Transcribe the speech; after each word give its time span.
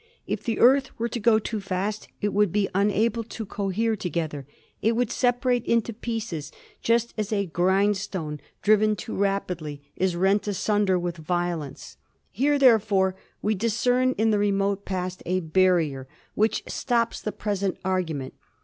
If 0.25 0.41
the 0.43 0.57
Earth 0.57 0.89
were 0.97 1.09
to 1.09 1.19
go 1.19 1.37
too 1.37 1.59
fast 1.61 2.07
it 2.21 2.33
would 2.33 2.51
be 2.51 2.67
unable 2.73 3.23
to 3.23 3.45
cohere 3.45 3.95
together; 3.95 4.47
it 4.81 4.95
would 4.95 5.11
separate 5.11 5.63
into 5.67 5.93
pieces, 5.93 6.51
just 6.81 7.13
as 7.19 7.31
a 7.31 7.45
grindstone 7.45 8.39
driven 8.63 8.95
too 8.95 9.13
rap 9.15 9.47
162 9.47 9.85
ASTRONOMY 9.85 9.95
idly 9.95 10.07
is 10.07 10.15
rent 10.15 10.47
asunder 10.47 10.97
with 10.97 11.17
violence. 11.17 11.97
Here, 12.31 12.57
therefore, 12.57 13.15
we 13.43 13.53
discern 13.53 14.13
in 14.17 14.31
the 14.31 14.39
remote 14.39 14.85
past 14.85 15.21
a 15.27 15.39
barrier 15.41 16.07
which 16.33 16.63
stops 16.65 17.21
the 17.21 17.31
pres 17.31 17.61
ent 17.61 17.77
argument. 17.85 18.33